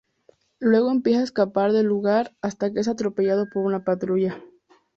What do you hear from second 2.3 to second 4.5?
hasta que es atropellado por una patrulla.